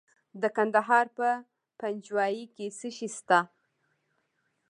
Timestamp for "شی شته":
2.97-3.39